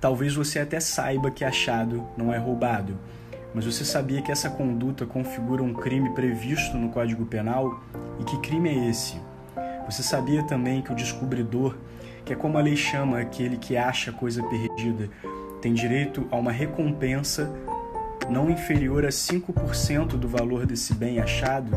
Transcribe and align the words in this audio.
Talvez 0.00 0.34
você 0.34 0.60
até 0.60 0.78
saiba 0.78 1.30
que 1.30 1.44
achado 1.44 2.06
não 2.16 2.32
é 2.32 2.38
roubado, 2.38 2.96
mas 3.52 3.64
você 3.64 3.84
sabia 3.84 4.22
que 4.22 4.30
essa 4.30 4.48
conduta 4.48 5.04
configura 5.04 5.62
um 5.62 5.74
crime 5.74 6.10
previsto 6.10 6.76
no 6.76 6.90
Código 6.90 7.26
Penal? 7.26 7.80
E 8.20 8.24
que 8.24 8.38
crime 8.38 8.68
é 8.68 8.88
esse? 8.88 9.20
Você 9.86 10.02
sabia 10.02 10.44
também 10.44 10.82
que 10.82 10.92
o 10.92 10.94
descobridor, 10.94 11.74
que 12.24 12.32
é 12.32 12.36
como 12.36 12.58
a 12.58 12.60
lei 12.60 12.76
chama 12.76 13.18
aquele 13.18 13.56
que 13.56 13.76
acha 13.76 14.12
coisa 14.12 14.40
perdida, 14.44 15.10
tem 15.60 15.74
direito 15.74 16.28
a 16.30 16.36
uma 16.36 16.52
recompensa 16.52 17.52
não 18.30 18.50
inferior 18.50 19.04
a 19.04 19.08
5% 19.08 20.10
do 20.10 20.28
valor 20.28 20.64
desse 20.64 20.94
bem 20.94 21.18
achado? 21.18 21.72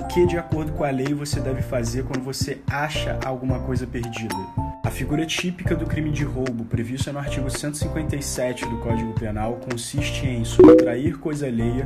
O 0.00 0.06
que, 0.06 0.26
de 0.26 0.38
acordo 0.38 0.72
com 0.72 0.84
a 0.84 0.90
lei, 0.90 1.12
você 1.12 1.40
deve 1.40 1.62
fazer 1.62 2.04
quando 2.04 2.22
você 2.22 2.60
acha 2.70 3.18
alguma 3.24 3.58
coisa 3.60 3.86
perdida? 3.86 4.71
A 4.84 4.90
figura 4.90 5.24
típica 5.24 5.76
do 5.76 5.86
crime 5.86 6.10
de 6.10 6.24
roubo, 6.24 6.64
prevista 6.64 7.12
no 7.12 7.20
artigo 7.20 7.48
157 7.48 8.66
do 8.66 8.78
Código 8.78 9.12
Penal, 9.12 9.60
consiste 9.70 10.26
em 10.26 10.44
subtrair 10.44 11.18
coisa 11.18 11.46
alheia 11.46 11.84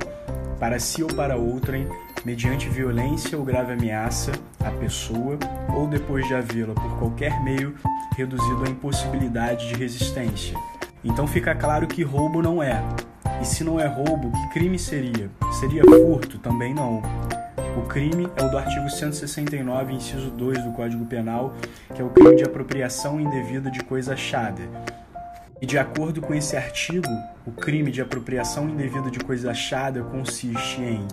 para 0.58 0.78
si 0.80 1.02
ou 1.02 1.08
para 1.12 1.36
outrem, 1.36 1.86
mediante 2.24 2.70
violência 2.70 3.36
ou 3.36 3.44
grave 3.44 3.74
ameaça 3.74 4.32
à 4.64 4.70
pessoa, 4.70 5.38
ou 5.76 5.86
depois 5.86 6.26
de 6.26 6.34
havê-la 6.34 6.72
por 6.72 6.98
qualquer 6.98 7.38
meio 7.44 7.74
reduzido 8.16 8.64
à 8.64 8.68
impossibilidade 8.70 9.68
de 9.68 9.74
resistência. 9.74 10.56
Então 11.04 11.26
fica 11.26 11.54
claro 11.54 11.86
que 11.86 12.02
roubo 12.02 12.40
não 12.40 12.62
é. 12.62 12.82
E 13.42 13.44
se 13.44 13.62
não 13.62 13.78
é 13.78 13.86
roubo, 13.86 14.32
que 14.32 14.54
crime 14.54 14.78
seria? 14.78 15.30
Seria 15.60 15.84
furto? 15.84 16.38
Também 16.38 16.72
não. 16.72 17.02
O 17.76 17.82
crime 17.82 18.26
é 18.34 18.42
o 18.42 18.48
do 18.48 18.56
artigo 18.56 18.88
169, 18.88 19.92
inciso 19.92 20.30
2 20.30 20.64
do 20.64 20.72
Código 20.72 21.04
Penal, 21.04 21.54
que 21.94 22.00
é 22.00 22.04
o 22.04 22.08
crime 22.08 22.34
de 22.34 22.42
apropriação 22.42 23.20
indevida 23.20 23.70
de 23.70 23.80
coisa 23.84 24.14
achada. 24.14 24.62
E 25.60 25.66
de 25.66 25.76
acordo 25.78 26.22
com 26.22 26.34
esse 26.34 26.56
artigo, 26.56 27.08
o 27.46 27.52
crime 27.52 27.90
de 27.90 28.00
apropriação 28.00 28.66
indevida 28.66 29.10
de 29.10 29.18
coisa 29.18 29.50
achada 29.50 30.02
consiste 30.02 30.80
em 30.80 31.06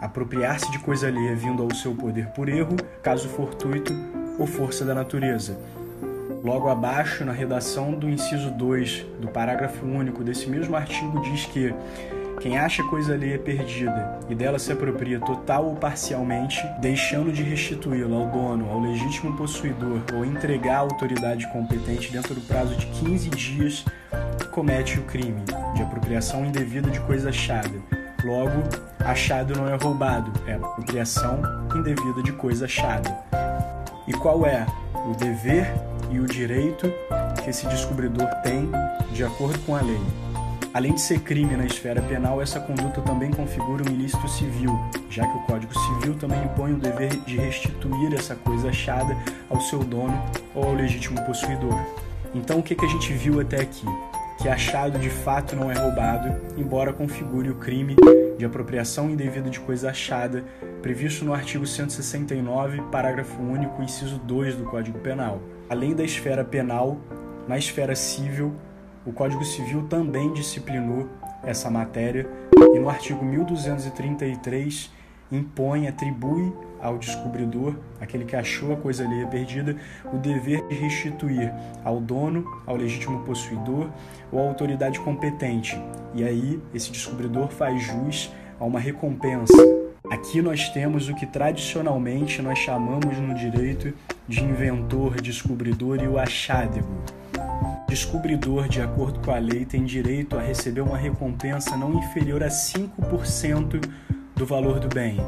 apropriar-se 0.00 0.70
de 0.72 0.80
coisa 0.80 1.06
alheia 1.06 1.36
vindo 1.36 1.62
ao 1.62 1.72
seu 1.72 1.94
poder 1.94 2.26
por 2.28 2.48
erro, 2.48 2.76
caso 3.00 3.28
fortuito 3.28 3.92
ou 4.36 4.48
força 4.48 4.84
da 4.84 4.94
natureza. 4.94 5.56
Logo 6.42 6.68
abaixo, 6.68 7.24
na 7.24 7.32
redação 7.32 7.92
do 7.92 8.08
inciso 8.08 8.50
2 8.50 9.06
do 9.20 9.28
parágrafo 9.28 9.86
único 9.86 10.24
desse 10.24 10.48
mesmo 10.48 10.74
artigo, 10.74 11.20
diz 11.22 11.46
que 11.46 11.72
quem 12.40 12.58
acha 12.58 12.82
coisa 12.84 13.14
alheia 13.14 13.38
perdida 13.38 14.18
e 14.28 14.34
dela 14.34 14.58
se 14.58 14.72
apropria 14.72 15.20
total 15.20 15.66
ou 15.66 15.76
parcialmente, 15.76 16.62
deixando 16.80 17.32
de 17.32 17.42
restituí-la 17.42 18.16
ao 18.16 18.26
dono, 18.26 18.70
ao 18.70 18.80
legítimo 18.80 19.36
possuidor 19.36 20.00
ou 20.14 20.24
entregar 20.24 20.76
à 20.76 20.78
autoridade 20.78 21.46
competente 21.52 22.12
dentro 22.12 22.34
do 22.34 22.40
prazo 22.42 22.76
de 22.76 22.86
15 22.86 23.30
dias, 23.30 23.84
comete 24.50 24.98
o 24.98 25.02
crime 25.02 25.42
de 25.74 25.82
apropriação 25.82 26.44
indevida 26.44 26.90
de 26.90 27.00
coisa 27.00 27.30
achada. 27.30 27.72
Logo, 28.24 28.62
achado 29.00 29.56
não 29.56 29.68
é 29.68 29.76
roubado, 29.76 30.32
é 30.46 30.54
apropriação 30.54 31.42
indevida 31.74 32.22
de 32.22 32.32
coisa 32.32 32.64
achada. 32.64 33.16
E 34.06 34.12
qual 34.12 34.46
é 34.46 34.66
o 35.06 35.14
dever 35.14 35.72
e 36.10 36.20
o 36.20 36.26
direito 36.26 36.92
que 37.42 37.50
esse 37.50 37.66
descobridor 37.66 38.28
tem 38.42 38.70
de 39.12 39.24
acordo 39.24 39.58
com 39.60 39.76
a 39.76 39.82
lei? 39.82 40.00
Além 40.74 40.92
de 40.92 41.00
ser 41.00 41.20
crime 41.20 41.56
na 41.56 41.66
esfera 41.66 42.02
penal, 42.02 42.42
essa 42.42 42.58
conduta 42.58 43.00
também 43.00 43.30
configura 43.30 43.88
um 43.88 43.94
ilícito 43.94 44.26
civil, 44.26 44.76
já 45.08 45.24
que 45.24 45.38
o 45.38 45.42
Código 45.42 45.72
Civil 45.72 46.16
também 46.16 46.42
impõe 46.42 46.72
o 46.72 46.78
dever 46.78 47.16
de 47.20 47.36
restituir 47.36 48.12
essa 48.12 48.34
coisa 48.34 48.70
achada 48.70 49.16
ao 49.48 49.60
seu 49.60 49.84
dono 49.84 50.20
ou 50.52 50.64
ao 50.64 50.74
legítimo 50.74 51.24
possuidor. 51.24 51.78
Então, 52.34 52.58
o 52.58 52.62
que, 52.62 52.74
que 52.74 52.84
a 52.84 52.88
gente 52.88 53.12
viu 53.12 53.38
até 53.38 53.60
aqui? 53.60 53.86
Que 54.42 54.48
achado 54.48 54.98
de 54.98 55.08
fato 55.08 55.54
não 55.54 55.70
é 55.70 55.78
roubado, 55.78 56.34
embora 56.56 56.92
configure 56.92 57.50
o 57.50 57.54
crime 57.54 57.94
de 58.36 58.44
apropriação 58.44 59.08
indevida 59.08 59.48
de 59.48 59.60
coisa 59.60 59.90
achada, 59.90 60.42
previsto 60.82 61.24
no 61.24 61.32
artigo 61.32 61.64
169, 61.64 62.82
parágrafo 62.90 63.40
único, 63.40 63.80
inciso 63.80 64.18
2 64.18 64.56
do 64.56 64.64
Código 64.64 64.98
Penal. 64.98 65.40
Além 65.70 65.94
da 65.94 66.02
esfera 66.02 66.44
penal, 66.44 66.98
na 67.46 67.56
esfera 67.56 67.94
civil, 67.94 68.56
o 69.06 69.12
Código 69.12 69.44
Civil 69.44 69.86
também 69.88 70.32
disciplinou 70.32 71.08
essa 71.42 71.70
matéria 71.70 72.26
e 72.74 72.78
no 72.78 72.88
artigo 72.88 73.24
1233 73.24 74.90
impõe, 75.30 75.88
atribui 75.88 76.52
ao 76.80 76.98
descobridor, 76.98 77.76
aquele 78.00 78.24
que 78.24 78.36
achou 78.36 78.72
a 78.72 78.76
coisa 78.76 79.04
alheia 79.04 79.26
perdida, 79.26 79.76
o 80.12 80.18
dever 80.18 80.66
de 80.68 80.74
restituir 80.74 81.52
ao 81.82 82.00
dono, 82.00 82.44
ao 82.66 82.76
legítimo 82.76 83.20
possuidor 83.20 83.90
ou 84.30 84.40
à 84.40 84.48
autoridade 84.48 85.00
competente. 85.00 85.80
E 86.14 86.22
aí 86.22 86.60
esse 86.74 86.90
descobridor 86.90 87.48
faz 87.48 87.82
jus 87.82 88.30
a 88.60 88.64
uma 88.64 88.78
recompensa. 88.78 89.54
Aqui 90.10 90.42
nós 90.42 90.68
temos 90.68 91.08
o 91.08 91.14
que 91.14 91.26
tradicionalmente 91.26 92.42
nós 92.42 92.58
chamamos 92.58 93.18
no 93.18 93.34
direito 93.34 93.92
de 94.28 94.44
inventor, 94.44 95.20
descobridor 95.20 96.02
e 96.02 96.06
o 96.06 96.18
achádego 96.18 97.02
descobridor, 97.94 98.68
de 98.68 98.82
acordo 98.82 99.20
com 99.20 99.30
a 99.30 99.38
lei, 99.38 99.64
tem 99.64 99.84
direito 99.84 100.36
a 100.36 100.42
receber 100.42 100.80
uma 100.80 100.98
recompensa 100.98 101.76
não 101.76 101.94
inferior 101.94 102.42
a 102.42 102.48
5% 102.48 103.88
do 104.34 104.44
valor 104.44 104.80
do 104.80 104.88
bem. 104.92 105.18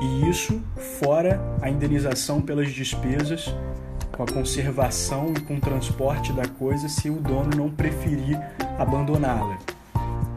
E 0.00 0.30
isso 0.30 0.62
fora 1.00 1.40
a 1.60 1.68
indenização 1.68 2.40
pelas 2.40 2.70
despesas 2.70 3.52
com 4.12 4.22
a 4.22 4.26
conservação 4.26 5.34
e 5.36 5.40
com 5.40 5.56
o 5.56 5.60
transporte 5.60 6.32
da 6.32 6.46
coisa 6.46 6.88
se 6.88 7.10
o 7.10 7.16
dono 7.16 7.50
não 7.56 7.68
preferir 7.68 8.40
abandoná-la. 8.78 9.58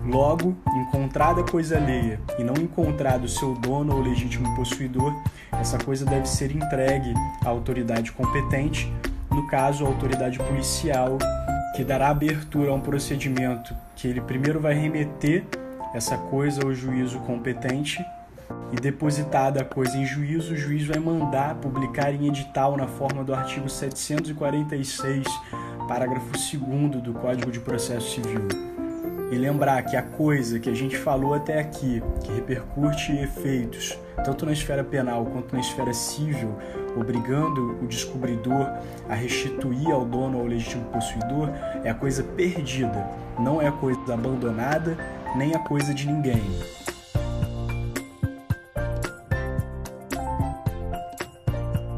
Logo, 0.08 0.58
encontrada 0.75 1.44
coisa 1.44 1.78
alheia 1.78 2.19
e 2.40 2.44
não 2.44 2.56
encontrado 2.56 3.28
seu 3.30 3.53
dono 3.53 3.96
ou 3.96 4.02
legítimo 4.02 4.56
possuidor, 4.56 5.13
essa 5.52 5.78
coisa 5.78 6.03
deve 6.03 6.28
ser 6.28 6.50
entregue 6.50 7.13
à 7.46 7.50
autoridade 7.50 8.12
competente, 8.12 8.92
no 9.30 9.47
caso, 9.47 9.86
a 9.86 9.88
autoridade 9.88 10.38
policial 10.40 11.18
que 11.73 11.84
dará 11.84 12.09
abertura 12.09 12.72
a 12.72 12.73
um 12.73 12.79
procedimento 12.79 13.75
que 13.95 14.07
ele 14.07 14.22
primeiro 14.22 14.59
vai 14.59 14.73
remeter 14.73 15.44
essa 15.94 16.17
coisa 16.17 16.63
ao 16.63 16.73
juízo 16.73 17.19
competente 17.19 18.03
e 18.72 18.75
depositada 18.75 19.61
a 19.61 19.66
coisa 19.66 19.97
em 19.97 20.06
juízo, 20.06 20.53
o 20.53 20.57
juiz 20.57 20.85
vai 20.85 21.00
mandar 21.00 21.56
publicar 21.56 22.13
em 22.13 22.28
edital 22.28 22.75
na 22.75 22.88
forma 22.88 23.23
do 23.23 23.33
artigo 23.33 23.69
746, 23.69 25.25
parágrafo 25.88 26.31
2 26.31 27.01
do 27.01 27.13
Código 27.13 27.51
de 27.51 27.59
Processo 27.59 28.16
Civil. 28.16 28.47
E 29.31 29.35
lembrar 29.35 29.81
que 29.83 29.95
a 29.95 30.01
coisa 30.01 30.59
que 30.59 30.69
a 30.69 30.75
gente 30.75 30.97
falou 30.97 31.33
até 31.33 31.59
aqui, 31.59 32.03
que 32.23 32.31
repercute 32.31 33.12
efeitos 33.13 33.97
tanto 34.23 34.45
na 34.45 34.53
esfera 34.53 34.83
penal 34.83 35.25
quanto 35.25 35.53
na 35.53 35.59
esfera 35.59 35.94
civil, 35.94 36.56
obrigando 36.96 37.78
o 37.81 37.88
descobridor 37.88 38.68
a 39.09 39.14
restituir 39.16 39.92
ao 39.92 40.06
dono 40.06 40.38
ou 40.38 40.44
ao 40.44 40.48
legítimo 40.48 40.86
possuidor, 40.86 41.50
é 41.84 41.90
a 41.90 41.94
coisa 41.94 42.24
perdida, 42.24 43.08
não 43.40 43.62
é 43.62 43.68
a 43.68 43.72
coisa 43.72 44.14
abandonada, 44.14 44.98
nem 45.36 45.56
a 45.56 45.59
coisa 45.59 45.94
de 45.94 46.08
ninguém. 46.08 46.44